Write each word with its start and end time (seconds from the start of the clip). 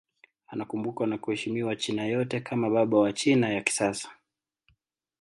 Anakumbukwa 0.47 1.07
na 1.07 1.17
kuheshimiwa 1.17 1.75
China 1.75 2.05
yote 2.05 2.39
kama 2.39 2.69
baba 2.69 2.97
wa 2.99 3.13
China 3.13 3.49
ya 3.49 3.61
kisasa. 3.61 4.09